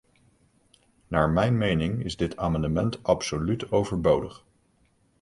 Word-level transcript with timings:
Naar 1.07 1.29
mijn 1.29 1.57
mening 1.57 2.03
is 2.03 2.17
dit 2.17 2.37
amendement 2.37 3.03
absoluut 3.03 3.71
overbodig. 3.71 4.43